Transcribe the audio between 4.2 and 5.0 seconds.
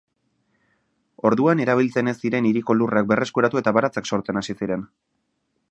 hasi ziren.